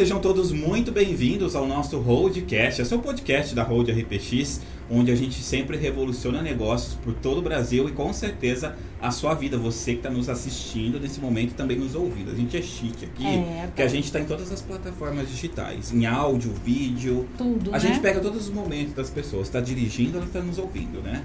[0.00, 5.14] sejam todos muito bem-vindos ao nosso Roadcast, é o podcast da Road RPX, onde a
[5.14, 9.92] gente sempre revoluciona negócios por todo o Brasil e com certeza a sua vida, você
[9.92, 12.30] que está nos assistindo nesse momento também nos ouvindo.
[12.30, 15.92] A gente é chique aqui, É, porque a gente está em todas as plataformas digitais,
[15.92, 17.28] em áudio, vídeo.
[17.36, 17.80] Tudo, A né?
[17.80, 21.22] gente pega todos os momentos das pessoas, está dirigindo, ela está nos ouvindo, né?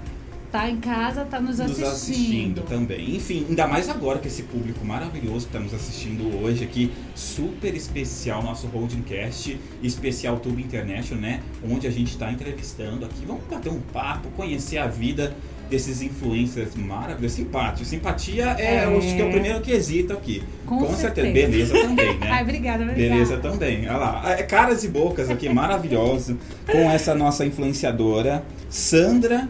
[0.50, 1.86] Tá em casa, tá nos nos assistindo.
[1.86, 3.16] assistindo também.
[3.16, 7.74] Enfim, ainda mais agora que esse público maravilhoso que está nos assistindo hoje aqui, super
[7.74, 11.40] especial, nosso Holdingcast, especial Tube International, né?
[11.68, 13.24] Onde a gente está entrevistando aqui.
[13.26, 15.34] Vamos bater um papo, conhecer a vida
[15.68, 17.36] desses influencers maravilhosos.
[17.36, 17.84] Simpatia.
[17.84, 18.84] Simpatia é, É.
[18.84, 20.42] acho que é o primeiro quesito aqui.
[20.64, 21.00] Com certeza.
[21.00, 21.32] certeza.
[21.32, 22.28] Beleza também, né?
[22.30, 23.14] Ai, obrigada, obrigada.
[23.14, 23.88] Beleza também.
[23.88, 24.30] Olha lá.
[24.32, 26.38] É, Caras e bocas aqui, maravilhoso.
[26.70, 29.48] com essa nossa influenciadora, Sandra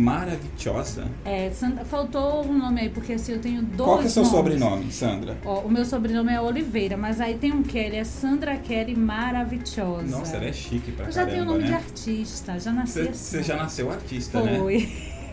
[0.00, 1.06] Maravilhosa.
[1.24, 4.10] É, Sandra, faltou um nome aí, porque assim, eu tenho dois Qual que é o
[4.10, 4.36] seu nomes.
[4.36, 5.36] sobrenome, Sandra?
[5.44, 10.02] Ó, o meu sobrenome é Oliveira, mas aí tem um Kelly, é Sandra Kelly Maravilhosa.
[10.18, 11.76] Nossa, ela é chique pra Eu já caramba, tenho o nome de né?
[11.76, 13.42] artista, já nasci Você assim.
[13.42, 14.58] já nasceu artista, né?
[14.58, 14.88] Foi.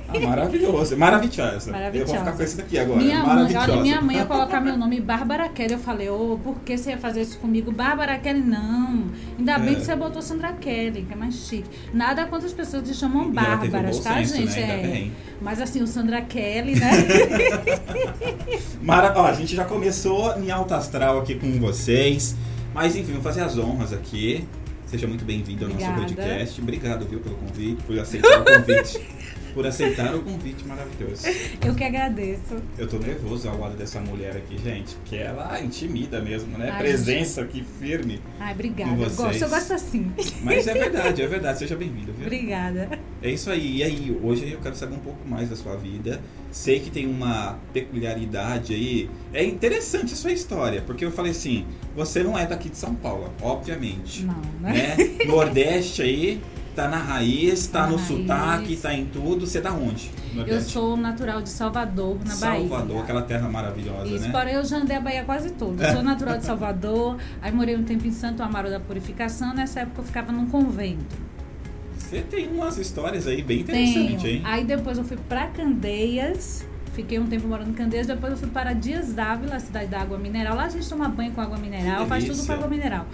[0.08, 0.96] Ah, maravilhoso.
[0.98, 1.72] Maravilhosa.
[1.72, 2.12] Maravilhosa.
[2.12, 3.00] Eu vou ficar com esse daqui agora.
[3.02, 3.72] Minha mãe, maravilhosa.
[3.72, 5.74] olha, minha mãe ia colocar meu nome Bárbara Kelly.
[5.74, 7.72] Eu falei, ô, por que você ia fazer isso comigo?
[7.72, 9.06] Bárbara Kelly, não.
[9.38, 9.76] Ainda bem É.
[9.76, 11.70] que você botou Sandra Kelly, que é mais chique.
[11.94, 14.60] Nada contra as pessoas que chamam E um Bárbaras, tá, senso, gente?
[14.60, 14.98] né?
[15.08, 15.08] É.
[15.42, 16.92] Mas assim, o Sandra Kelly, né?
[18.82, 19.14] Mara...
[19.16, 22.36] Ó, a gente já começou em alta astral aqui com vocês.
[22.74, 24.46] Mas enfim, vou fazer as honras aqui.
[24.86, 26.14] Seja muito bem-vindo ao nosso Obrigada.
[26.16, 26.62] podcast.
[26.62, 29.00] Obrigado, viu, pelo convite, por aceitar o convite.
[29.56, 31.26] por aceitar o convite maravilhoso.
[31.66, 32.62] Eu que agradeço.
[32.78, 36.70] Eu tô nervoso ao lado dessa mulher aqui, gente, porque ela intimida mesmo, né?
[36.72, 38.22] Ai, Presença aqui firme.
[38.40, 38.92] Ai, obrigada.
[38.92, 40.12] Eu gosto, eu gosto assim.
[40.44, 41.60] Mas é verdade, é verdade.
[41.60, 42.26] Seja bem-vindo, viu?
[42.28, 43.00] Obrigada.
[43.24, 43.78] É isso aí.
[43.78, 46.22] E aí, hoje eu quero saber um pouco mais da sua vida.
[46.52, 49.10] Sei que tem uma peculiaridade aí.
[49.34, 51.66] É interessante a sua história, porque eu falei assim:
[51.96, 54.24] você não é daqui de São Paulo, obviamente.
[54.24, 54.76] Não, né?
[54.76, 55.26] Né?
[55.26, 56.42] Nordeste aí,
[56.76, 58.08] tá na raiz, tá Na no raiz.
[58.08, 59.48] sotaque, tá em tudo.
[59.48, 60.12] Você da onde?
[60.46, 62.68] Eu sou natural de Salvador, na Bahia.
[62.68, 64.32] Salvador, aquela terra maravilhosa, Isso, né?
[64.32, 65.88] porém eu já andei a Bahia quase toda.
[65.88, 69.54] Eu sou natural de Salvador, aí morei um tempo em Santo Amaro da Purificação.
[69.54, 71.16] Nessa época eu ficava num convento.
[71.98, 74.36] Você tem umas histórias aí bem interessantes, Tenho.
[74.36, 74.42] hein?
[74.44, 76.66] Aí depois eu fui pra Candeias.
[76.94, 80.18] Fiquei um tempo morando em Candeias, depois eu fui para Dias d'Ávila, cidade da água
[80.18, 80.56] mineral.
[80.56, 83.06] Lá a gente toma banho com água mineral, faz tudo com água mineral.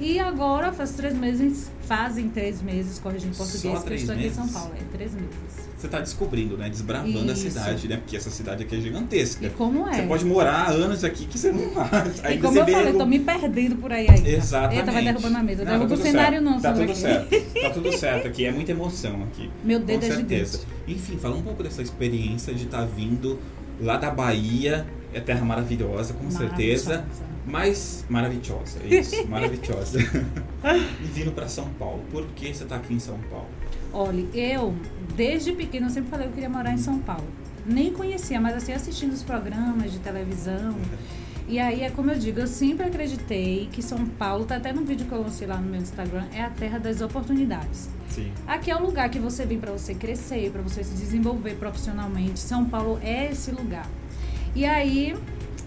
[0.00, 4.00] E agora faz três meses, fazem três meses, corrigindo em Só português, que eu três
[4.00, 4.58] estou aqui em São meses?
[4.58, 4.74] Paulo.
[4.74, 5.28] É, três meses.
[5.76, 6.68] Você tá descobrindo, né?
[6.68, 7.42] Desbravando a Isso.
[7.50, 7.96] cidade, né?
[7.96, 9.46] Porque essa cidade aqui é gigantesca.
[9.46, 9.94] E como é?
[9.94, 12.20] Você pode morar anos aqui que você não acha.
[12.24, 14.28] e Ainda como eu falei, eu tô me perdendo por aí ainda.
[14.28, 14.78] Exatamente.
[14.80, 15.64] Eita, vai derrubando a mesa.
[15.64, 16.44] Derruba tá o cenário certo.
[16.44, 16.96] não, Tá tudo aqui.
[16.96, 17.60] certo.
[17.62, 18.44] Tá tudo certo aqui.
[18.44, 19.50] É muita emoção aqui.
[19.64, 20.58] Meu dedo Com é certeza.
[20.58, 20.72] gigante.
[20.86, 23.38] Enfim, fala um pouco dessa experiência de estar vindo
[23.80, 24.86] lá da Bahia.
[25.14, 27.04] É terra maravilhosa, com certeza.
[27.50, 29.98] Mas maravilhosa, isso, maravilhosa.
[30.00, 32.02] e vindo pra São Paulo.
[32.10, 33.48] Por que você tá aqui em São Paulo?
[33.92, 34.74] Olha, eu,
[35.16, 37.26] desde pequena, eu sempre falei que eu queria morar em São Paulo.
[37.66, 40.76] Nem conhecia, mas assim, assistindo os programas de televisão.
[41.48, 44.84] E aí, é como eu digo, eu sempre acreditei que São Paulo, tá até no
[44.84, 47.88] vídeo que eu lancei lá no meu Instagram, é a terra das oportunidades.
[48.08, 48.30] Sim.
[48.46, 52.38] Aqui é o lugar que você vem para você crescer, para você se desenvolver profissionalmente.
[52.38, 53.88] São Paulo é esse lugar.
[54.54, 55.16] E aí,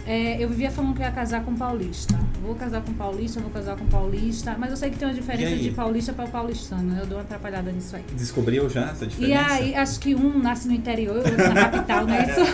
[0.06, 2.20] é, eu vivia falando que eu ia casar com paulista.
[2.42, 4.56] Vou casar com paulista, vou casar com paulista.
[4.60, 6.98] Mas eu sei que tem uma E diferença de paulista para paulistano.
[7.00, 8.04] Eu dou uma atrapalhada nisso aí.
[8.14, 9.54] Descobriu já essa E diferença?
[9.54, 12.54] aí, acho que um nasce no interior, outro na capital, não é isso?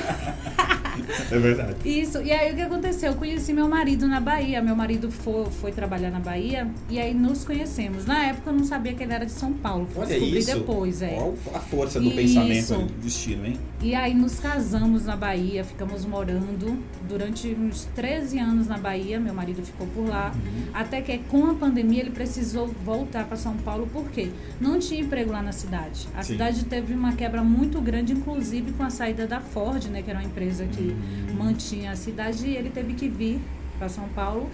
[1.31, 1.75] É verdade.
[1.85, 2.21] Isso.
[2.21, 3.11] E aí o que aconteceu?
[3.11, 4.61] Eu conheci meu marido na Bahia.
[4.61, 8.05] Meu marido foi, foi trabalhar na Bahia e aí nos conhecemos.
[8.05, 9.87] Na época eu não sabia que ele era de São Paulo.
[9.95, 10.53] Olha descobrir isso.
[10.55, 11.17] depois, é.
[11.19, 12.15] Olha a força do Isso.
[12.15, 13.57] pensamento do destino, hein?
[13.81, 16.77] E aí nos casamos na Bahia, ficamos morando
[17.07, 19.19] durante uns 13 anos na Bahia.
[19.19, 20.31] Meu marido ficou por lá.
[20.35, 20.63] Uhum.
[20.73, 24.29] Até que com a pandemia ele precisou voltar para São Paulo, por quê?
[24.59, 26.07] Não tinha emprego lá na cidade.
[26.15, 26.33] A Sim.
[26.33, 30.19] cidade teve uma quebra muito grande, inclusive com a saída da Ford, né, que era
[30.19, 30.98] uma empresa que Uhum.
[31.37, 33.39] Mantinha a cidade, e ele teve que vir
[33.77, 34.49] para São Paulo.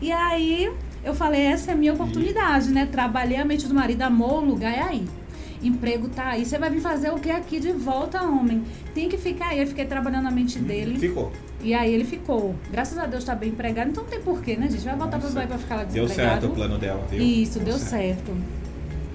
[0.00, 0.72] E aí
[1.04, 2.86] eu falei, essa é a minha oportunidade, né?
[2.86, 5.06] Trabalhei a mente do marido, amor, o lugar é aí.
[5.62, 6.44] Emprego tá aí.
[6.46, 8.62] Você vai vir fazer o que aqui de volta, homem?
[8.94, 9.60] Tem que ficar aí.
[9.60, 10.98] Eu fiquei trabalhando na mente dele.
[10.98, 11.30] Ficou.
[11.62, 12.54] E aí ele ficou.
[12.70, 13.90] Graças a Deus tá bem empregado.
[13.90, 14.82] Então não tem porquê, né, gente?
[14.82, 15.28] Vai voltar pro Nossa.
[15.28, 16.40] Dubai pra ficar lá Deu desempregado.
[16.40, 17.22] certo o plano dela, viu?
[17.22, 18.34] Isso, deu certo.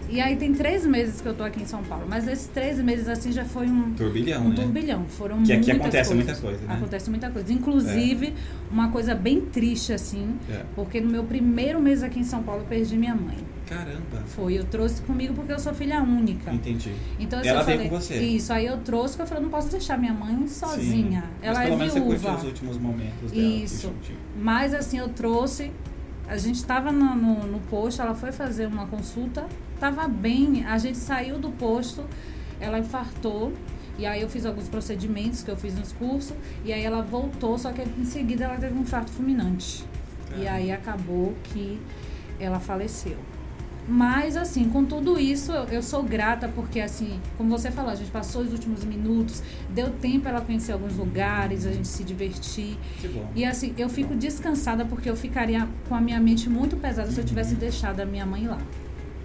[0.10, 2.06] E aí tem três meses que eu tô aqui em São Paulo.
[2.07, 4.56] Mas esses três meses assim já foi um, Turbilhão, um né?
[4.56, 5.06] turbilhão.
[5.06, 6.25] Foram Que aqui acontece coisas.
[6.25, 6.74] muita coisa, né?
[6.75, 7.52] Acontece muita coisa.
[7.54, 8.34] Inclusive,
[8.72, 10.63] uma coisa bem triste, assim, É.
[10.75, 13.38] porque no meu primeiro mês aqui em São Paulo eu perdi minha mãe.
[13.68, 14.22] Caramba.
[14.28, 16.54] Foi, eu trouxe comigo porque eu sou filha única.
[16.54, 16.92] Entendi.
[17.19, 18.16] Então assim, Ela eu veio falei, com você.
[18.19, 21.22] Isso, aí eu trouxe porque eu falei, não posso deixar minha mãe sozinha.
[21.22, 21.28] Sim.
[21.42, 22.38] Ela Mas pelo é menos você curtiu viúva.
[22.38, 23.44] os últimos momentos dela.
[23.44, 23.92] Isso.
[24.40, 25.72] Mas assim, eu trouxe
[26.27, 30.77] a gente estava no, no, no posto, ela foi fazer uma consulta, estava bem, a
[30.77, 32.04] gente saiu do posto,
[32.60, 33.54] ela infartou.
[33.98, 36.36] E aí eu fiz alguns procedimentos que eu fiz nos cursos,
[36.66, 39.86] e aí ela voltou, só que em seguida ela teve um infarto fulminante.
[40.38, 41.80] E aí acabou que
[42.39, 43.18] ela faleceu.
[43.88, 47.96] Mas, assim, com tudo isso, eu, eu sou grata porque, assim, como você falou, a
[47.96, 52.78] gente passou os últimos minutos, deu tempo ela conhecer alguns lugares, a gente se divertir.
[53.00, 53.30] Que bom.
[53.36, 57.20] E, assim, eu fico descansada porque eu ficaria com a minha mente muito pesada se
[57.20, 58.58] eu tivesse deixado a minha mãe lá.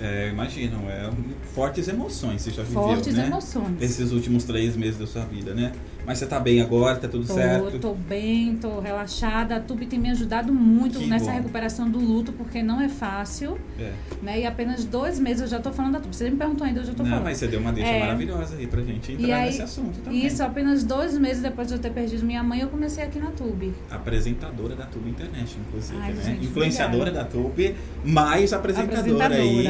[0.00, 1.10] É, imagino, é
[1.54, 3.26] fortes emoções você já viveu, Fortes né?
[3.26, 3.82] emoções.
[3.82, 5.72] Esses últimos três meses da sua vida, né?
[6.06, 7.78] Mas você tá bem agora, tá tudo Tô, certo?
[7.78, 9.56] tô bem, tô relaxada.
[9.56, 11.32] A Tube tem me ajudado muito Que nessa bom.
[11.36, 13.92] recuperação do luto, porque não é fácil, É.
[14.22, 14.40] né?
[14.40, 16.14] E apenas dois meses eu já tô falando da Tube.
[16.16, 17.24] Você me perguntou ainda, eu já tô Não, falando.
[17.24, 18.00] mas você deu uma deixa É.
[18.00, 20.26] maravilhosa aí pra gente entrar aí, nesse assunto também.
[20.26, 23.30] Isso, apenas dois meses depois de eu ter perdido minha mãe, eu comecei aqui na
[23.30, 23.72] Tube.
[23.90, 26.22] Apresentadora da Tube Internet, inclusive, Ai, né?
[26.22, 27.74] gente, Influenciadora da Tube,
[28.04, 29.68] mais apresentadora, aí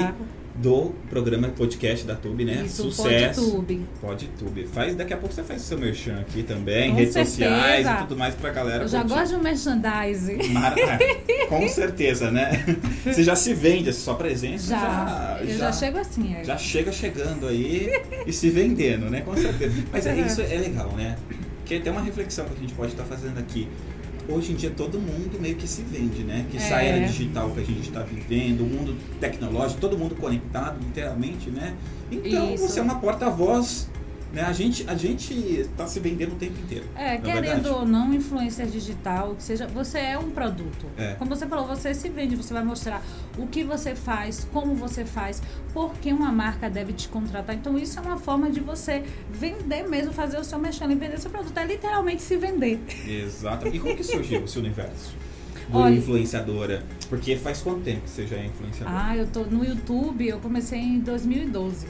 [0.61, 2.63] do programa podcast da Tube, né?
[2.67, 3.41] Isso, Sucesso.
[3.41, 3.87] PodTube.
[4.01, 4.67] Pode Tube.
[4.67, 7.31] Faz, daqui a pouco você faz o seu merchan aqui também, Com redes certeza.
[7.51, 9.15] sociais e tudo mais pra galera Eu já curtir.
[9.15, 10.53] gosto de merchandising.
[10.53, 10.77] Mara-
[11.29, 12.65] é, Com certeza, né?
[13.05, 16.35] Você já se vende, a sua presença já, Já, eu já, chego assim.
[16.35, 16.45] é.
[16.45, 17.91] já chega chegando aí
[18.27, 19.23] e se vendendo, né?
[19.23, 19.75] Com certeza.
[19.91, 21.17] Mas é, isso é legal, né?
[21.61, 23.67] Porque tem uma reflexão que a gente pode estar fazendo aqui.
[24.29, 26.47] Hoje em dia todo mundo meio que se vende, né?
[26.51, 26.89] Que essa É.
[26.89, 31.75] era digital que a gente está vivendo, o mundo tecnológico, todo mundo conectado, literalmente, né?
[32.11, 32.69] Então Isso.
[32.69, 33.89] você é uma porta-voz,
[34.33, 34.43] né?
[34.43, 36.85] A gente a gente está se vendendo o tempo inteiro.
[36.97, 37.69] É, não querendo verdade?
[37.69, 40.87] ou não, influencer digital, que seja, você é um produto.
[40.97, 41.15] É.
[41.15, 43.03] Como você falou, você se vende, você vai mostrar
[43.43, 45.43] o que você faz, como você faz,
[45.73, 47.55] por que uma marca deve te contratar.
[47.57, 51.19] Então, isso é uma forma de você vender mesmo, fazer o seu mexendo e vender
[51.19, 51.57] seu produto.
[51.57, 52.81] É literalmente se vender.
[53.07, 53.69] Exato.
[53.69, 55.15] E como que surgiu esse universo?
[55.69, 56.85] Do Olha- influenciadora?
[57.09, 58.97] Porque faz quanto tempo que você já é influenciadora?
[59.01, 61.87] Ah, eu tô no YouTube, eu comecei em 2012.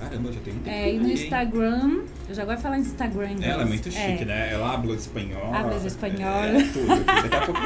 [0.00, 0.68] Caramba, já tem um tempo.
[0.70, 3.28] É, e no Instagram, eu já gosto de falar em Instagram.
[3.42, 3.92] Ela é muito É.
[3.92, 4.52] chique, né?
[4.52, 5.54] Ela habla espanhol.
[5.54, 6.44] Hablas espanhol.
[6.44, 7.04] É, tudo.
[7.04, 7.60] Daqui a pouco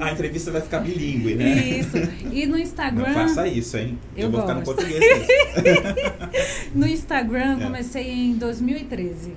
[0.00, 1.54] a entrevista vai ficar bilíngue, né?
[1.54, 1.96] Isso.
[2.32, 3.06] E no Instagram.
[3.08, 3.98] Não faça isso, hein?
[4.16, 4.76] Eu, Eu vou ficar no gosto.
[4.76, 5.26] português.
[6.74, 7.64] No Instagram, É.
[7.64, 9.32] comecei em 2013.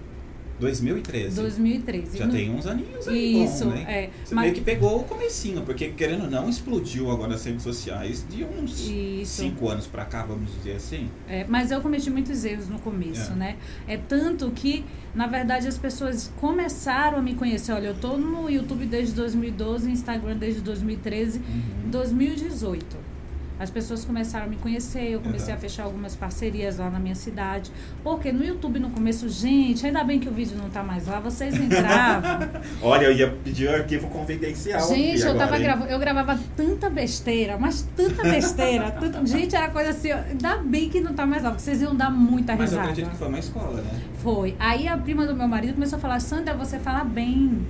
[0.60, 1.36] 2013.
[1.36, 2.18] 2013.
[2.18, 3.86] Já No- tem uns aninhos aí, Isso, né?
[3.88, 4.10] é.
[4.24, 7.64] Você Mas- meio que pegou o comecinho, porque querendo ou não, explodiu agora as redes
[7.64, 9.42] sociais de uns Isso.
[9.42, 11.10] cinco anos pra cá, vamos dizer assim.
[11.28, 13.36] É, mas eu cometi muitos erros no começo, É.
[13.36, 13.56] né?
[13.88, 17.72] É tanto que, na verdade, as pessoas começaram a me conhecer.
[17.72, 21.88] Olha, eu tô no YouTube desde 2012, Instagram desde 2013, Uhum.
[21.88, 23.13] em 2018.
[23.60, 25.58] As pessoas começaram a me conhecer, eu comecei Uhum.
[25.58, 27.72] a fechar algumas parcerias lá na minha cidade.
[28.04, 31.20] Porque no YouTube, no começo, gente, ainda bem que o vídeo não tá mais lá,
[31.20, 32.50] vocês entravam.
[32.82, 34.88] Olha, eu ia pedir o arquivo confidencial.
[34.90, 38.92] Gente, eu agora, tava gravando, eu gravava tanta besteira, mas tanta besteira.
[39.00, 41.96] tanta- gente, era coisa assim, ainda bem que não tá mais lá, porque vocês iam
[41.96, 42.82] dar muita Mas eu risada.
[42.90, 44.02] acredito que foi uma escola, né?
[44.18, 44.56] Foi.
[44.60, 47.66] Aí a prima do meu marido começou a falar, Sandra, você fala bem.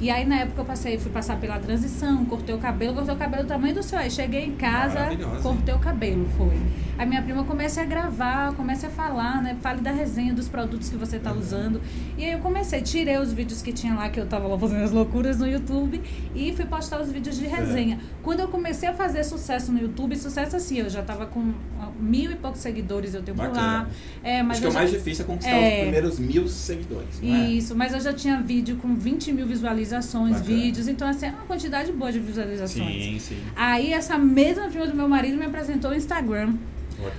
[0.00, 3.18] E aí na época eu passei, fui passar pela transição, cortei o cabelo, cortei o
[3.18, 3.98] cabelo do tamanho do seu.
[3.98, 5.10] Aí cheguei em casa,
[5.42, 6.58] cortei o cabelo, foi.
[6.96, 9.56] Aí minha prima comece a gravar, comece a falar, né?
[9.60, 11.38] Fale da resenha dos produtos que você tá Uhum.
[11.38, 11.80] usando.
[12.16, 14.82] E aí eu comecei, tirei os vídeos que tinha lá, que eu tava lá fazendo
[14.84, 16.00] as loucuras no YouTube,
[16.34, 17.98] e fui postar os vídeos de resenha.
[18.22, 21.52] Quando eu comecei a fazer sucesso no YouTube, sucesso assim, eu já tava com
[21.98, 23.50] mil e poucos seguidores, eu tenho por lá.
[23.52, 23.88] Bacana.
[24.22, 25.74] É, mas Acho que eu o mais difícil é conquistar É.
[25.76, 27.26] os primeiros mil seguidores, é?
[27.26, 29.89] isso, mas eu já tinha vídeo com 20 mil visualizações,
[30.32, 30.44] Bacana.
[30.44, 33.04] vídeos, então assim, é uma quantidade boa de visualizações.
[33.04, 33.38] Sim, sim.
[33.56, 36.54] Aí essa mesma prima do meu marido me apresentou o Instagram.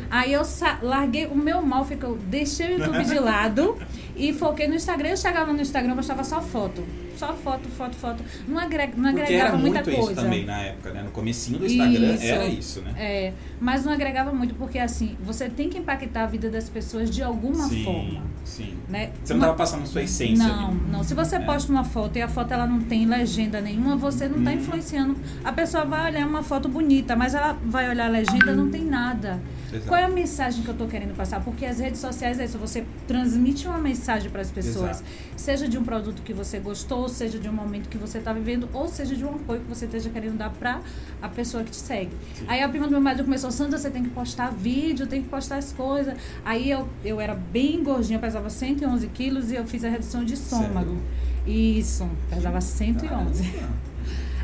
[0.10, 0.42] Aí eu
[0.82, 3.78] larguei, o meu mal ficou, deixei o YouTube de lado
[4.16, 5.10] e foquei no Instagram.
[5.10, 6.84] Eu chegava no Instagram, postava só foto.
[7.22, 8.24] Só foto, foto, foto.
[8.48, 10.12] Não, agreg, não Porque agregava era muita muito coisa.
[10.14, 11.04] isso também na época, né?
[11.04, 12.26] No comecinho do Instagram Isso.
[12.26, 12.94] era isso, né?
[12.98, 17.12] É, mas não agregava muito, porque assim, você tem que impactar a vida das pessoas
[17.12, 18.24] de alguma sim, forma.
[18.44, 18.74] sim.
[18.90, 19.12] Né?
[19.24, 20.78] Você não estava passando sua essência Não, ali.
[20.90, 21.04] não.
[21.04, 21.40] Se você É.
[21.42, 24.56] posta uma foto e a foto ela não tem legenda nenhuma, você não está Hum.
[24.56, 25.16] influenciando.
[25.44, 28.84] A pessoa vai olhar uma foto bonita, mas ela vai olhar a legenda não tem
[28.84, 29.40] nada.
[29.72, 29.88] Exato.
[29.88, 31.40] Qual é a mensagem que eu estou querendo passar?
[31.42, 35.04] Porque as redes sociais é isso, você transmite uma mensagem para as pessoas, Exato.
[35.38, 38.68] seja de um produto que você gostou, seja de um momento que você está vivendo,
[38.74, 40.82] ou seja de um apoio que você esteja querendo dar para
[41.22, 42.12] a pessoa que te segue.
[42.34, 42.46] Sim.
[42.48, 45.30] Aí a prima do meu marido começou, Sandra, você tem que postar vídeo, tem que
[45.30, 46.16] postar as coisas.
[46.44, 50.34] Aí eu, eu era bem gordinha, pesava 111 quilos e eu fiz a redução de
[50.34, 50.98] estômago.
[51.46, 53.08] Isso, pesava 111.
[53.08, 53.92] Caramba.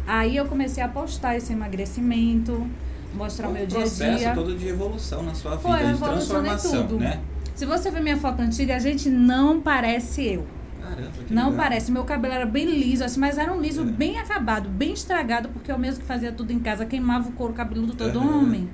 [0.08, 2.66] Aí eu comecei a postar esse emagrecimento,
[3.14, 4.34] mostrar o meu dia a processo dia.
[4.34, 7.20] todo de evolução na sua vida, Foi, de transformação, né?
[7.54, 10.46] Se você ver minha foto antiga, a gente não parece eu.
[10.88, 11.54] Caramba, Não legal.
[11.66, 13.86] parece, meu cabelo era bem liso, assim, mas era um liso É.
[13.86, 17.54] bem acabado, bem estragado, porque eu mesmo que fazia tudo em casa, queimava o couro
[17.54, 18.44] cabeludo todo Aham.
[18.44, 18.70] homem.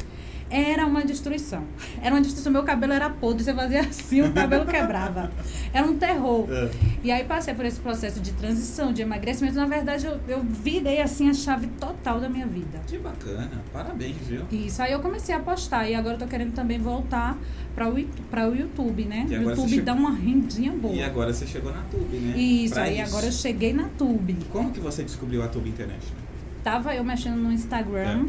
[0.55, 1.63] Era uma destruição.
[2.01, 2.51] Era uma destruição.
[2.51, 5.31] Meu cabelo era podre, você fazia assim, o cabelo quebrava.
[5.74, 6.48] Era um terror.
[6.51, 6.69] É.
[7.03, 9.55] E aí passei por esse processo de transição, de emagrecimento.
[9.55, 12.79] Na verdade, eu, eu virei assim a chave total da minha vida.
[12.86, 14.43] Que bacana, parabéns, viu?
[14.51, 17.36] Isso, aí eu comecei a postar e agora eu tô querendo também voltar
[17.74, 19.25] para o, pra o YouTube, né?
[19.29, 20.93] O YouTube chegou- dá uma rendinha boa.
[20.93, 22.38] E agora você chegou na Tube, né?
[22.38, 23.10] Isso, Pra aí isso.
[23.12, 24.38] agora eu cheguei na Tube.
[24.51, 26.22] Como que você descobriu a Tube International?
[26.63, 28.27] Tava eu mexendo no Instagram,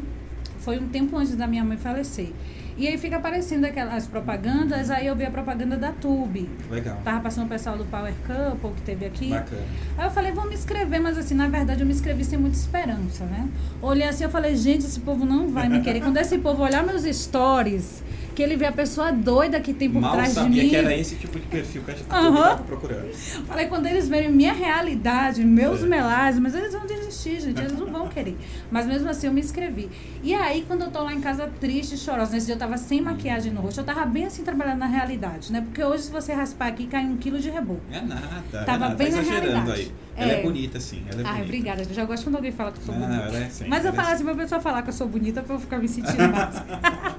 [0.64, 2.32] foi um tempo antes da minha mãe falecer.
[2.76, 6.50] E aí fica aparecendo aquelas propagandas, aí eu vi a propaganda da Tube.
[6.68, 6.98] Legal.
[7.04, 9.28] Tava passando o pessoal do Power Couple que teve aqui.
[9.28, 9.62] Bacana.
[9.96, 12.56] Aí eu falei, vou me inscrever, mas assim, na verdade eu me inscrevi sem muita
[12.56, 13.48] esperança, né?
[13.80, 16.00] Olhei assim, eu falei, gente, esse povo não vai me querer.
[16.00, 18.02] Quando esse povo olhar meus stories,
[18.34, 20.68] que ele vê a pessoa doida que tem por Mal trás de sabia mim.
[20.68, 23.12] que era esse tipo de perfil que a gente tava procurando.
[23.46, 25.86] Falei, quando eles verem minha realidade, meus É.
[25.86, 28.36] melasmas, mas eles vão desistir, gente, eles não vão querer.
[28.70, 29.88] Mas mesmo assim eu me inscrevi.
[30.22, 33.00] E aí, quando eu tô lá em casa triste, chorosa, nesse dia eu tava sem
[33.00, 35.60] maquiagem no rosto, eu tava bem assim trabalhando na realidade, né?
[35.60, 37.80] Porque hoje, se você raspar aqui, cai um quilo de reboco.
[37.92, 38.20] É nada.
[38.64, 38.94] Tava é nada.
[38.96, 39.70] bem tá na realidade.
[39.72, 39.92] aí.
[40.16, 40.42] Ela é É.
[40.42, 41.02] bonita, sim.
[41.10, 41.44] Ela é Ai, bonita.
[41.46, 41.82] obrigada.
[41.82, 43.24] Eu já gosto quando alguém fala que eu sou Não, bonita.
[43.24, 45.42] ela é, sim, Mas eu é falo assim pra pessoa falar que eu sou bonita
[45.42, 46.54] pra eu ficar me sentindo mais.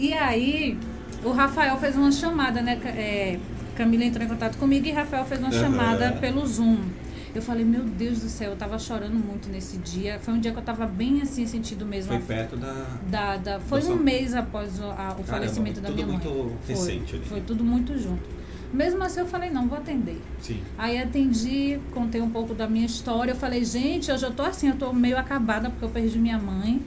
[0.00, 0.78] e aí,
[1.24, 2.78] o Rafael fez uma chamada, né?
[2.84, 3.38] É,
[3.76, 5.60] Camila entrou em contato comigo e Rafael fez uma Aham.
[5.60, 6.78] chamada pelo Zoom.
[7.34, 10.18] Eu falei, meu Deus do céu, eu tava chorando muito nesse dia.
[10.20, 12.08] Foi um dia que eu tava bem assim, sentindo mesmo.
[12.08, 12.86] Foi a- perto da.
[13.08, 13.92] da, da- foi Nossa.
[13.92, 16.16] um mês após o, a- o falecimento da tudo minha mãe.
[16.16, 17.24] muito Foi, recente ali.
[17.26, 18.40] Foi tudo muito junto.
[18.72, 20.20] Mesmo assim, eu falei, não, vou atender.
[20.40, 20.60] Sim.
[20.78, 23.32] Aí atendi, contei um pouco da minha história.
[23.32, 26.38] Eu falei, gente, hoje eu tô assim, eu tô meio acabada porque eu perdi minha
[26.38, 26.80] mãe.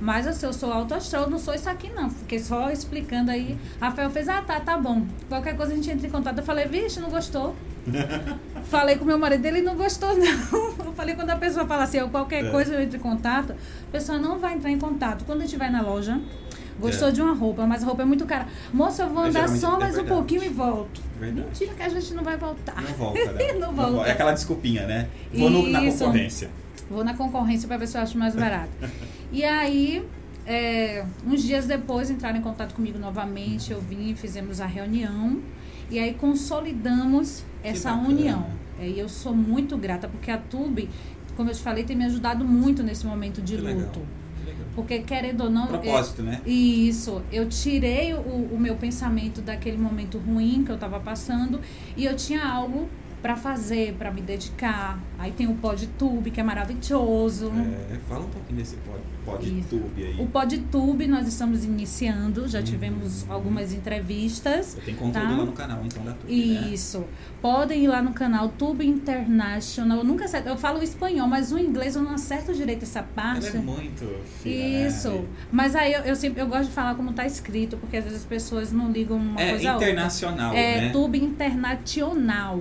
[0.00, 2.08] Mas assim, eu sou alto astral, não sou isso aqui não.
[2.08, 3.58] Fiquei só explicando aí.
[3.80, 5.02] Rafael fez, ah, tá, tá bom.
[5.28, 6.38] Qualquer coisa a gente entra em contato.
[6.38, 7.54] Eu falei, vixe, não gostou.
[8.64, 10.24] falei com meu marido, ele não gostou, não.
[10.86, 12.50] Eu falei, quando a pessoa fala assim, eu, qualquer É.
[12.50, 15.24] coisa eu entro em contato, a pessoa não vai entrar em contato.
[15.24, 16.18] Quando a gente vai na loja,
[16.78, 17.12] gostou É.
[17.12, 18.46] de uma roupa, mas a roupa é muito cara.
[18.72, 20.08] Moça, eu vou Mas andar só é mais um verdade.
[20.08, 21.00] pouquinho e volto.
[21.18, 21.46] Verdade.
[21.46, 22.80] Mentira que a gente não vai voltar.
[22.82, 23.52] Não volta, né?
[23.60, 24.08] Não volta.
[24.08, 25.08] É aquela desculpinha, né?
[25.34, 26.48] Vou no- na concorrência.
[26.90, 28.70] Vou na concorrência para ver se eu acho mais barato.
[29.32, 30.06] e aí,
[30.46, 33.72] é, uns dias depois, entraram em contato comigo novamente.
[33.72, 35.40] Eu vim, fizemos a reunião.
[35.90, 38.08] E aí consolidamos essa bacana.
[38.08, 38.46] união.
[38.80, 40.88] É, e eu sou muito grata, porque a Tube,
[41.36, 44.00] como eu te falei, tem me ajudado muito nesse momento de Que luto.
[44.44, 44.66] Legal.
[44.74, 45.66] Porque querendo ou não.
[45.66, 46.40] Propósito, né?
[46.46, 51.60] Isso, eu tirei o, o meu pensamento daquele momento ruim que eu estava passando
[51.96, 52.88] e eu tinha algo
[53.22, 54.98] para fazer, para me dedicar.
[55.18, 57.52] Aí tem o PodTube, que é maravilhoso.
[57.90, 59.00] É, fala um pouquinho desse pod.
[59.24, 60.16] PodTube aí.
[60.18, 62.64] O PodTube nós estamos iniciando, já Uhum.
[62.64, 64.76] tivemos algumas entrevistas.
[64.84, 65.36] Tem conteúdo Tá.
[65.36, 66.68] lá no canal, então, da Tube, né?
[66.72, 67.04] Isso.
[67.42, 69.98] Podem ir lá no canal Tube International.
[69.98, 73.46] Eu nunca acerto, eu falo espanhol, mas o inglês eu não acerto direito essa parte.
[73.48, 74.06] Ela é muito
[74.42, 75.10] fina, Isso.
[75.10, 75.24] né?
[75.52, 78.20] Mas aí eu, eu sempre eu gosto de falar como tá escrito, porque às vezes
[78.20, 79.88] as pessoas não ligam uma É coisa a outra.
[79.90, 80.90] internacional, É né?
[80.90, 81.70] Tube Internacional.
[81.70, 82.60] Nacional,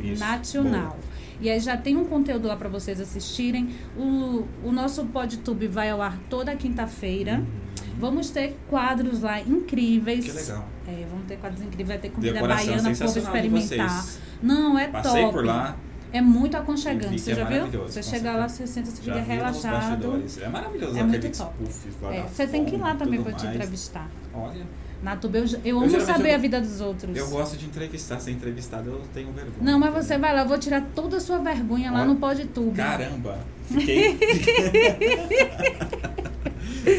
[0.00, 0.20] isso.
[0.24, 0.98] Nacional.
[1.40, 3.70] E aí já tem um conteúdo lá para vocês assistirem.
[3.96, 7.36] O, o nosso PodTube vai ao ar toda quinta-feira.
[7.36, 7.40] Boa.
[7.40, 7.98] Uhum.
[7.98, 10.24] Vamos ter quadros lá incríveis.
[10.24, 10.68] Que legal.
[10.86, 14.04] É, vamos ter quadros incríveis, vai ter comida Decoração baiana de experimentar.
[14.42, 15.32] Não, é Passei top.
[15.34, 15.76] por lá,
[16.12, 17.20] É muito aconchegante.
[17.20, 17.58] Você é já viu?
[17.58, 20.22] maravilhoso, Você chega lá, você senta, você já fica relaxado.
[20.42, 21.54] É maravilhoso É muito top.
[21.58, 24.10] puffs É, você tem que ir lá também para te entrevistar.
[24.34, 24.66] Olha,
[25.02, 27.16] Na Tube, eu, eu amo geralmente saber eu- a vida dos outros.
[27.16, 28.20] eu gosto de entrevistar.
[28.20, 29.56] Ser entrevistado eu tenho vergonha.
[29.60, 32.16] Não, mas você vai lá, eu vou tirar toda a sua vergonha lá Olha, no
[32.16, 32.76] PodTube.
[32.76, 34.16] Caramba, fiquei...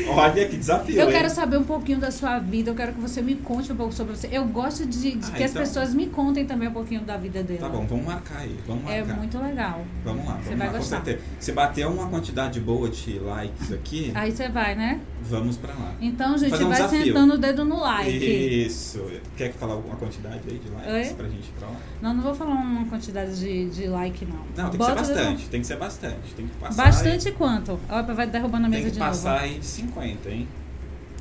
[0.10, 1.12] Olha que desafio, Eu hein?
[1.12, 3.94] quero saber um pouquinho da sua vida, eu quero que você me conte um pouco
[3.94, 4.28] sobre você.
[4.32, 7.18] Eu gosto de, de Ah, que as então- pessoas me contem também um pouquinho da
[7.18, 7.60] vida dela.
[7.62, 8.58] Tá bom, vamos marcar aí.
[8.68, 9.18] Vamos É marcar.
[9.18, 9.86] muito legal.
[10.06, 10.96] Vamos lá, Você vamos vai lá, com gostar.
[11.04, 11.20] certeza.
[11.40, 15.00] Se bater uma quantidade boa de likes aqui, Aí você vai, né?
[15.24, 15.94] vamos pra lá.
[16.02, 17.04] Então, gente, um vai desafio.
[17.06, 18.66] sentando o dedo no like.
[18.66, 19.06] Isso.
[19.38, 21.14] Quer falar alguma quantidade aí de likes Oi?
[21.16, 21.76] pra gente ir pra lá?
[22.02, 24.40] Não, não vou falar uma quantidade de, de like, não.
[24.64, 25.46] Não, tem Bota que ser bastante.
[25.50, 26.34] Tem que ser bastante.
[26.36, 26.84] Tem que passar.
[26.84, 27.80] Bastante quanto?
[27.90, 30.48] Ó, vai derrubando a mesa Tem que de passar de 50, hein?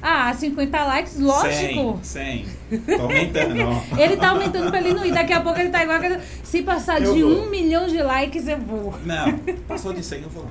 [0.04, 2.00] Ah, 50 likes, lógico.
[2.02, 2.80] 100, 100.
[2.96, 3.82] Tô aumentando, ó.
[3.96, 5.12] Ele tá aumentando pra ele não ir.
[5.12, 6.00] Daqui a pouco ele tá igual.
[6.00, 7.44] que- Se passar Eu de vou.
[7.44, 8.94] um milhão de likes, eu vou.
[9.04, 10.50] Não, passou de 100 eu vou lá.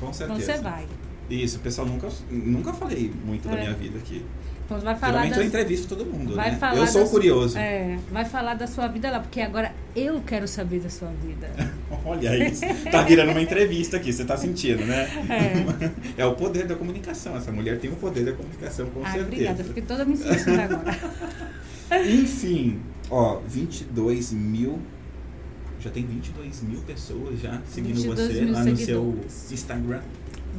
[0.00, 0.52] Com Então certeza.
[0.56, 0.86] você vai.
[1.28, 3.60] Isso, pessoal, nunca, nunca falei muito da É.
[3.60, 4.24] minha vida aqui.
[4.68, 5.38] Então vai falar Geralmente das...
[5.38, 6.58] eu entrevisto todo mundo, Vai né?
[6.76, 7.56] Eu sou das- curioso.
[7.56, 11.48] É, vai falar da sua vida lá, porque agora eu quero saber da sua vida.
[12.04, 12.60] Olha isso.
[12.90, 15.08] Tá virando uma entrevista aqui, você tá sentindo, né?
[15.30, 15.88] É.
[16.22, 17.34] É o poder da comunicação.
[17.34, 19.24] Essa mulher tem o poder da comunicação, com certeza.
[19.24, 19.64] obrigada.
[19.64, 20.98] Fiquei toda me sentindo agora.
[22.06, 24.78] Enfim, ó, 22 mil
[25.80, 29.32] já tem 22 mil pessoas já seguindo 22 você lá no seguidores.
[29.32, 30.00] seu Instagram.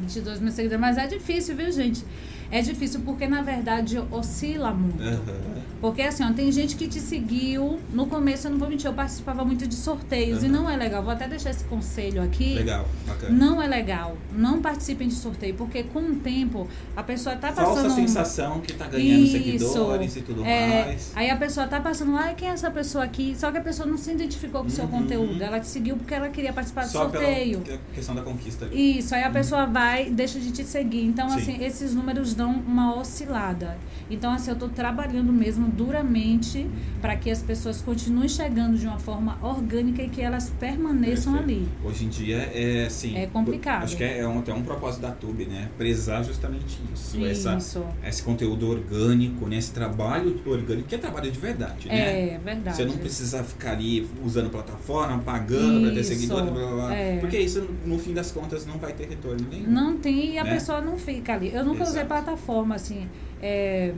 [0.00, 0.80] 22 mil seguidores.
[0.80, 2.04] Mas é difícil, viu, gente?
[2.50, 5.02] É difícil porque, na verdade, oscila muito.
[5.02, 5.59] Aham.
[5.80, 7.78] Porque assim, ó, tem gente que te seguiu.
[7.92, 10.42] No começo, eu não vou mentir, eu participava muito de sorteios.
[10.42, 10.52] E Aham.
[10.52, 11.02] não é legal.
[11.02, 12.54] Vou até deixar esse conselho aqui.
[12.54, 13.32] Legal, bacana.
[13.36, 14.16] Não é legal.
[14.32, 15.54] Não participem de sorteio.
[15.54, 17.74] Porque com o tempo, a pessoa tá passando.
[17.74, 19.32] Falsa um- sensação que tá ganhando Isso.
[19.32, 21.12] seguidores e tudo É, mais.
[21.14, 23.34] Aí a pessoa tá passando lá, "Ai, quem é essa pessoa aqui?
[23.38, 24.90] Só que a pessoa não se identificou com o seu Uhum.
[24.90, 25.42] conteúdo.
[25.42, 27.60] Ela te seguiu porque ela queria participar do Só sorteio.
[27.60, 28.98] pela que- questão da conquista ali.
[28.98, 31.04] Isso, aí a pessoa vai, deixa de te seguir.
[31.04, 31.36] Então, Sim.
[31.40, 33.78] assim, esses números dão uma oscilada.
[34.10, 36.68] Então, assim, eu tô trabalhando mesmo duramente
[37.00, 41.60] para que as pessoas continuem chegando de uma forma orgânica e que elas permaneçam Perfeito.
[41.62, 41.68] ali.
[41.84, 43.16] Hoje em dia é assim.
[43.16, 43.84] É complicado.
[43.84, 45.68] Acho que é, é um, até um propósito da Tube, né?
[45.78, 47.24] Prezar justamente isso.
[47.24, 47.84] Essa, Isso.
[48.04, 49.56] esse conteúdo orgânico, né?
[49.56, 52.34] Esse trabalho orgânico, que é trabalho de verdade, né?
[52.34, 52.76] É, verdade.
[52.76, 56.10] Você não precisa ficar ali usando plataforma, pagando para ter Isso.
[56.14, 56.94] seguidor, blá, blá, blá.
[56.94, 57.18] É.
[57.18, 59.70] porque isso, no fim das contas, não vai ter retorno nenhum.
[59.70, 60.54] Não tem e a Né?
[60.54, 61.52] pessoa não fica ali.
[61.54, 62.06] Eu nunca usei Exato.
[62.08, 63.08] plataforma, assim.
[63.42, 63.94] é,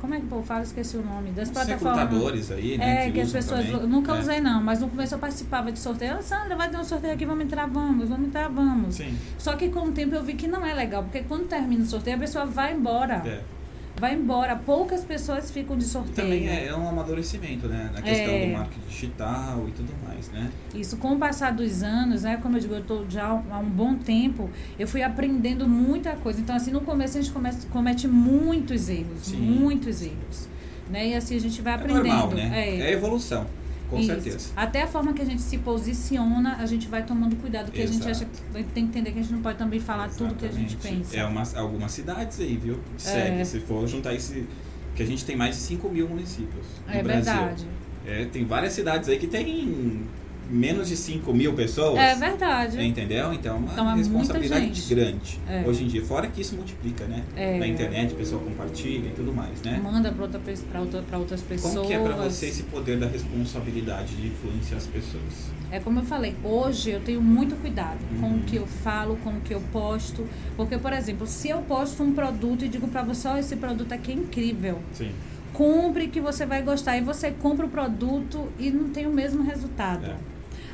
[0.00, 0.62] Como é que o povo fala?
[0.62, 1.30] Esqueci o nome.
[1.30, 1.98] Das Os plataformas.
[1.98, 3.08] recrutadores aí, né?
[3.08, 3.66] É, que as usam pessoas.
[3.66, 4.20] também, nunca né?
[4.20, 6.14] usei, não, mas no começo eu participava de sorteio.
[6.18, 8.94] Ah, Sandra, vai ter um sorteio aqui, vamos entrar, vamos, vamos entrar, vamos.
[8.94, 9.16] Sim.
[9.36, 11.86] Só que com o tempo eu vi que não é legal, porque quando termina o
[11.86, 13.22] sorteio, a pessoa vai embora.
[13.26, 13.57] É.
[13.98, 14.54] Vai embora.
[14.54, 16.14] Poucas pessoas ficam de E sorteio.
[16.14, 17.90] também é, é um amadurecimento, né?
[17.92, 18.46] Na questão É.
[18.46, 20.50] do marketing digital e tudo mais, né?
[20.74, 22.38] Isso, com o passar dos anos, né?
[22.40, 26.40] Como eu digo, eu estou já há um bom tempo, eu fui aprendendo muita coisa.
[26.40, 29.36] Então, assim, no começo a gente comete, comete muitos erros, Sim.
[29.38, 30.48] muitos erros.
[30.88, 31.08] Né?
[31.08, 32.04] E assim a gente vai É aprendendo.
[32.06, 32.50] normal, né?
[32.54, 32.80] É.
[32.80, 33.46] É evolução,
[33.88, 34.06] com Isso.
[34.06, 34.50] certeza.
[34.56, 37.86] Até a forma que a gente se posiciona, a gente vai tomando cuidado, porque a
[37.86, 38.10] gente Exato.
[38.10, 40.50] acha que tem que entender que a gente não pode também falar tudo que a
[40.52, 41.04] gente Exatamente.
[41.04, 41.16] pensa.
[41.16, 42.78] É umas, algumas cidades aí, viu?
[42.96, 43.40] Que segue.
[43.40, 43.44] É.
[43.44, 44.46] Se for juntar esse.
[44.94, 47.32] Que a gente tem mais de 5 mil municípios no É Brasil.
[47.32, 47.66] verdade.
[48.04, 50.02] É, tem várias cidades aí que tem
[50.50, 51.98] menos de 5 mil pessoas.
[51.98, 52.84] É verdade.
[52.84, 53.32] Entendeu?
[53.32, 55.38] Então é uma Então, é responsabilidade grande.
[55.48, 55.64] É.
[55.66, 57.22] Hoje em dia, fora que isso multiplica, né?
[57.36, 57.58] É.
[57.58, 59.80] Na internet, o pessoal compartilha e tudo mais, né?
[59.82, 61.74] Manda para outra, pra outra, pra outras pessoas.
[61.74, 65.48] Como que é pra você esse poder da responsabilidade de influenciar as pessoas?
[65.70, 68.36] É como eu falei, hoje eu tenho muito cuidado com Uhum.
[68.38, 70.26] o que eu falo, com o que eu posto.
[70.56, 73.92] Porque, por exemplo, se eu posto um produto e digo pra você, ó, esse produto
[73.92, 74.78] aqui é incrível.
[74.94, 75.10] Sim.
[75.52, 76.96] Compre que você vai gostar.
[76.96, 80.06] E você compra o produto e não tem o mesmo resultado.
[80.06, 80.16] É.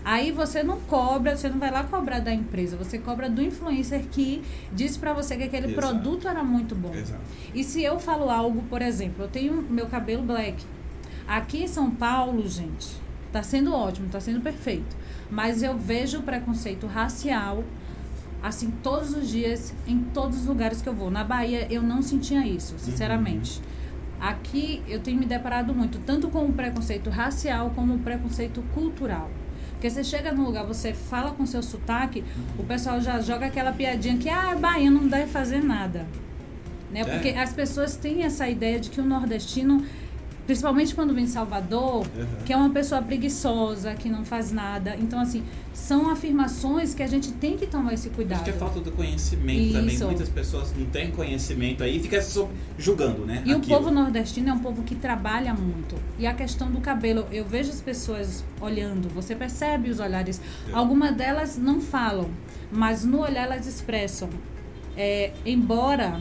[0.04, 4.04] Aí você não cobra, você não vai lá cobrar da empresa, você cobra do influencer
[4.10, 5.80] que disse pra você que aquele Exato.
[5.80, 6.94] produto era muito bom.
[6.94, 7.22] Exato.
[7.54, 10.62] E se eu falo algo, por exemplo, eu tenho meu cabelo black.
[11.26, 13.00] Aqui em São Paulo, gente,
[13.32, 14.94] tá sendo ótimo, tá sendo perfeito.
[15.30, 17.64] Mas eu vejo o preconceito racial,
[18.42, 21.10] assim, todos os dias, em todos os lugares que eu vou.
[21.10, 23.58] Na Bahia, eu não sentia isso, sinceramente.
[24.20, 29.30] Aqui, eu tenho me deparado muito, tanto com o preconceito racial, como o preconceito cultural.
[29.74, 32.24] Porque você chega num lugar, você fala com seu sotaque,
[32.58, 36.06] o pessoal já joga aquela piadinha que, ah, baiano não deve fazer nada.
[36.90, 37.00] Né?
[37.00, 37.04] É.
[37.04, 39.84] Porque as pessoas têm essa ideia de que o nordestino,
[40.46, 42.26] principalmente quando vem em Salvador, Uhum.
[42.44, 44.94] que é uma pessoa preguiçosa, que não faz nada.
[44.96, 48.36] Então, assim, são afirmações que a gente tem que tomar esse cuidado.
[48.42, 49.94] Acho que é falta do conhecimento também.
[49.94, 50.04] Isso.
[50.04, 53.42] Muitas pessoas não têm conhecimento aí e ficam julgando, né?
[53.44, 53.78] E o aquilo.
[53.78, 55.96] povo nordestino é um povo que trabalha muito.
[56.18, 60.40] E a questão do cabelo, eu vejo as pessoas olhando, você percebe os olhares.
[60.68, 60.72] É.
[60.72, 62.28] Algumas delas não falam,
[62.70, 64.28] mas no olhar elas expressam.
[64.96, 66.20] É, embora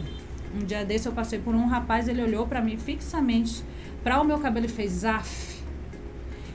[0.56, 3.64] um dia desse eu passei por um rapaz, ele olhou pra mim fixamente
[4.04, 5.54] para o meu cabelo e fez af.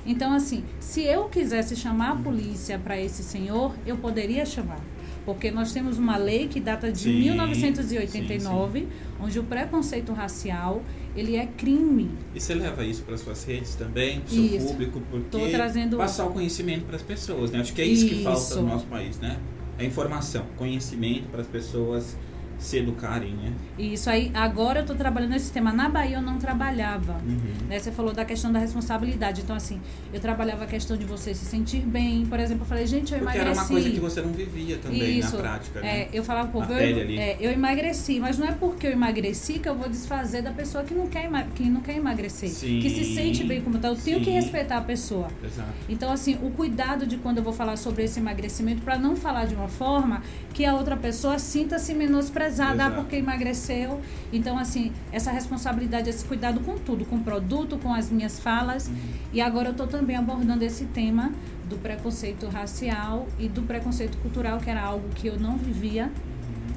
[0.06, 4.80] Então assim, se eu quisesse chamar a polícia para esse senhor, eu poderia chamar.
[5.24, 8.88] Porque nós temos uma lei que data de Sim, 1989,
[9.20, 10.82] onde o preconceito racial,
[11.14, 12.10] ele é crime.
[12.34, 14.66] E você leva isso para suas redes também, para o seu Isso.
[14.68, 17.60] público, porque trazendo- passar o conhecimento para as pessoas, né?
[17.60, 18.62] Acho que é isso, que falta Isso.
[18.62, 19.38] no nosso país, né?
[19.78, 22.16] É informação, conhecimento para as pessoas
[22.58, 23.52] se educarem, né?
[23.78, 25.72] Isso aí, agora eu estou trabalhando nesse tema.
[25.72, 27.12] Na Bahia eu não trabalhava.
[27.24, 27.68] Uhum.
[27.68, 27.78] Né?
[27.78, 29.42] Você falou da questão da responsabilidade.
[29.42, 29.80] Então, assim,
[30.12, 32.26] eu trabalhava a questão de você se sentir bem.
[32.26, 33.48] Por exemplo, eu falei, gente, eu Porque emagreci.
[33.48, 35.36] era uma coisa que você não vivia também Isso.
[35.36, 36.00] na prática, né?
[36.00, 39.68] É, eu falava, pô, eu, é, eu emagreci, mas não é porque eu emagreci que
[39.68, 42.48] eu vou desfazer da pessoa que não quer, que não quer emagrecer.
[42.48, 42.80] Sim.
[42.80, 43.88] Que se sente bem como tá.
[43.88, 44.32] Eu tenho que Sim.
[44.32, 45.28] respeitar a pessoa.
[45.44, 45.68] Exato.
[45.88, 49.44] Então, assim, o cuidado de quando eu vou falar sobre esse emagrecimento, para não falar
[49.44, 53.02] de uma forma que a outra pessoa sinta-se menosprezada ah, Exato.
[53.02, 54.00] porque emagreceu.
[54.32, 58.90] Então, assim, essa responsabilidade, esse cuidado com tudo, com o produto, com as minhas falas.
[59.32, 61.32] E agora eu estou também abordando esse tema
[61.68, 66.10] do preconceito racial e do preconceito cultural, que era algo que eu não vivia.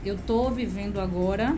[0.03, 1.55] Eu estou vivendo agora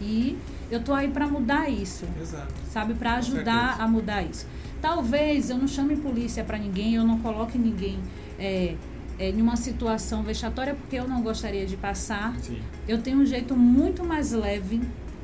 [0.00, 0.38] e
[0.70, 2.52] eu tô aí para mudar isso Exato.
[2.70, 4.46] sabe, para ajudar a mudar isso.
[4.80, 7.98] Talvez eu não chame polícia para ninguém, eu não coloque ninguém
[8.38, 8.74] é,
[9.18, 13.26] é, em uma situação vexatória, porque eu não gostaria de passar, Sim, eu tenho um
[13.26, 14.80] jeito muito mais leve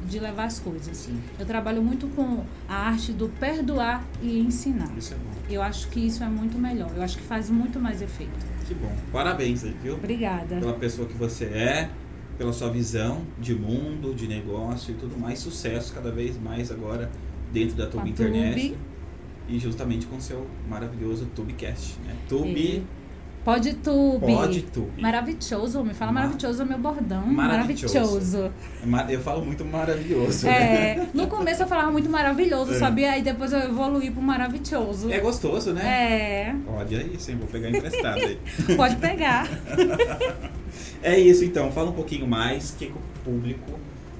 [0.08, 0.96] de levar as coisas.
[0.96, 1.20] sim.
[1.38, 4.90] Eu trabalho muito com a arte do perdoar e ensinar.
[4.96, 5.30] Isso é bom.
[5.48, 6.90] Eu acho que isso é muito melhor.
[6.96, 8.32] Eu acho que faz muito mais efeito.
[8.66, 8.92] Que bom.
[9.12, 9.94] Parabéns aí, viu?
[9.94, 10.56] Obrigada.
[10.58, 11.90] Pela pessoa que você é,
[12.36, 15.38] pela sua visão de mundo, de negócio e tudo mais.
[15.38, 17.10] Sucesso cada vez mais agora
[17.52, 18.70] dentro da Tube Internet.
[18.70, 18.78] Tube.
[19.48, 22.16] E justamente com seu maravilhoso Tubecast, né?
[22.28, 22.84] Tube,
[23.44, 24.20] Pode tube.
[24.34, 25.00] pode Tube.
[25.02, 27.26] Maravilhoso, me fala Ma- maravilhoso é meu bordão.
[27.26, 27.94] Maravilhoso.
[27.94, 28.52] Maravilhoso.
[29.08, 30.46] É Eu falo muito maravilhoso.
[30.46, 30.52] né?
[30.98, 32.78] É, no começo eu falava muito maravilhoso, É.
[32.78, 33.10] sabia?
[33.12, 35.10] Aí depois eu evoluí pro maravilhoso.
[35.10, 35.82] É gostoso, né?
[35.84, 37.36] É, Olha isso, hein?
[37.38, 38.38] Vou pegar emprestado aí.
[38.76, 39.48] pode pegar.
[41.02, 43.72] É isso então, fala um pouquinho mais, que o público,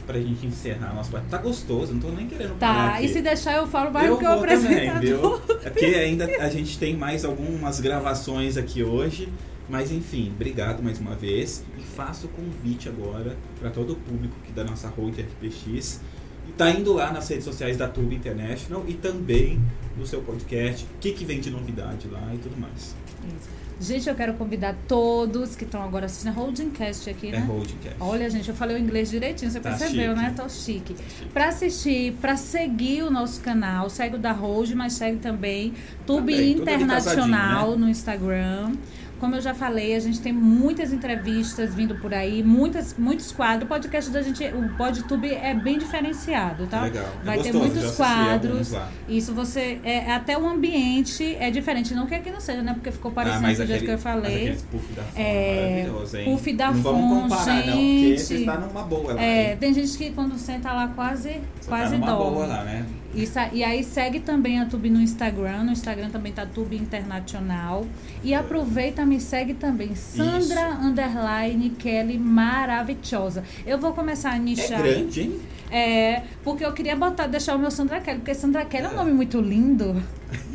[0.07, 1.27] pra gente encerrar nosso bate.
[1.27, 3.07] Tá gostoso, não tô nem querendo parar Tá, aqui.
[3.07, 5.01] e se deixar eu falo mais eu do que também, apresentador.
[5.47, 5.57] viu?
[5.65, 9.29] É porque ainda a gente tem mais algumas gravações aqui hoje.
[9.69, 11.65] Mas enfim, obrigado mais uma vez.
[11.79, 16.01] E faço o convite agora para todo o público aqui da nossa Road RPX.
[16.49, 19.61] E tá indo lá nas redes sociais da Tube International e também
[19.97, 20.85] no seu podcast.
[20.85, 22.95] O que, que vem de novidade lá e tudo mais.
[23.25, 23.49] Isso.
[23.83, 27.39] Gente, eu quero convidar todos que estão agora assistindo a Holdingcast aqui, É né?
[27.41, 27.97] Holdcast.
[27.99, 30.23] Olha, gente, eu falei o inglês direitinho, você Tá percebeu, chique.
[30.23, 30.35] né?
[30.37, 30.97] Tô chique.
[31.33, 35.75] Pra assistir, pra seguir o nosso canal, segue o da Hold, mas segue também
[36.07, 38.73] Tube ali Internacional casadinho, no Instagram.
[39.23, 43.63] Como eu já falei, a gente tem muitas entrevistas vindo por aí, muitas, muitos quadros.
[43.63, 46.83] O podcast da gente, o PodTube é bem diferenciado, tá?
[46.83, 47.05] Legal.
[47.23, 48.73] É Vai ter gostoso, já muitos quadros.
[49.09, 49.79] Isso você.
[49.85, 51.95] É, até o ambiente é diferente.
[51.95, 52.75] Não que aqui não seja, né?
[52.75, 54.37] Porque ficou Ah, parecendo mas do jeito aquele- que eu Mas falei.
[54.43, 56.25] aqueles puff da fome É, maravilhoso, hein?
[56.25, 58.21] puff da não vamos comparar, não, porque gente.
[58.23, 59.23] você tá numa boa lá.
[59.23, 59.57] É, hein?
[59.61, 61.29] tem gente que quando senta lá quase,
[61.61, 62.35] Você quase tá numa dorme.
[62.35, 62.85] boa lá, né?
[63.15, 65.65] Isso, a- e aí segue também a Tube no Instagram.
[65.65, 67.87] No Instagram também tá Tube Internacional.
[68.25, 69.95] E aproveita, me segue também.
[69.95, 73.45] Sandra Underline Kelly Maravilhosa.
[73.67, 74.83] Eu vou começar a É nichar.
[74.83, 75.41] grande, hein?
[75.71, 78.95] É, porque eu queria botar, deixar o meu Sandra Kelly, porque Sandra Kelly é um
[78.97, 80.03] nome muito lindo.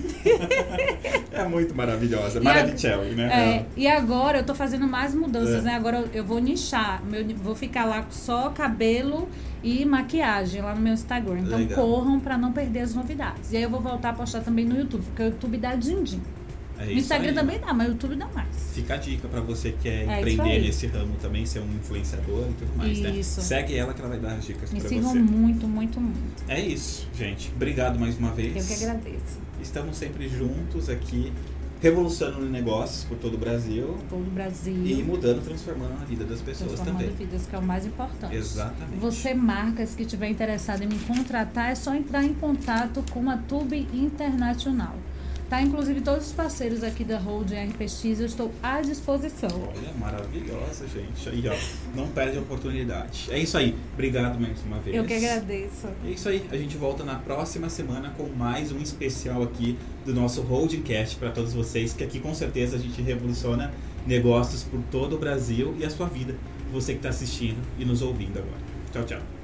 [1.31, 2.41] É muito maravilhosa.
[2.41, 3.57] Maravicelli, né?
[3.57, 5.61] É, e agora eu tô fazendo mais mudanças, É.
[5.61, 5.75] né?
[5.75, 7.03] Agora eu, eu vou nichar.
[7.05, 9.29] Meu, vou ficar lá só cabelo
[9.63, 11.39] e maquiagem lá no meu Instagram.
[11.39, 11.77] Então Legal.
[11.77, 13.51] corram pra não perder as novidades.
[13.51, 16.21] E aí eu vou voltar a postar também no YouTube, porque o YouTube dá din-din.
[16.79, 17.33] É Instagram aí.
[17.35, 18.47] também dá, mas o YouTube dá mais.
[18.73, 22.45] Fica a dica pra você que quer É empreender nesse ramo também, ser um influenciador
[22.51, 23.09] e tudo mais, né?
[23.09, 23.41] Isso.
[23.41, 25.17] Segue ela que ela vai dar as dicas Me pra sigam você.
[25.19, 26.43] muito, muito, muito.
[26.47, 27.51] É isso, gente.
[27.55, 28.55] Obrigado mais uma vez.
[28.55, 29.46] Eu que agradeço.
[29.67, 31.31] Estamos sempre juntos aqui,
[31.81, 34.73] revolucionando negócios por todo o Brasil Todo o Brasil.
[34.73, 37.15] e mudando, transformando a vida das pessoas transformando também.
[37.17, 38.33] vidas, que é o mais importante.
[38.33, 38.97] Exatamente.
[38.97, 43.35] Você, marcas que estiver interessado em me contratar, é só entrar em contato com a
[43.35, 44.95] Tube Internacional.
[45.49, 45.61] Tá?
[45.61, 49.49] Inclusive, todos os parceiros aqui da Hold RPX, eu estou à disposição.
[49.49, 51.29] Olha, maravilhosa, gente.
[51.29, 51.55] Aí, ó.
[51.95, 53.29] Não perde a oportunidade.
[53.31, 53.73] É isso aí.
[53.93, 54.95] Obrigado mais uma vez.
[54.95, 55.87] Eu que agradeço.
[56.05, 56.45] É isso aí.
[56.51, 61.15] A gente volta na próxima semana com mais um especial aqui do nosso Holding Cast
[61.15, 63.71] para todos vocês, que aqui com certeza a gente revoluciona
[64.05, 66.35] negócios por todo o Brasil e a sua vida.
[66.73, 68.57] Você que está assistindo e nos ouvindo agora.
[68.91, 69.36] Tchau, tchau.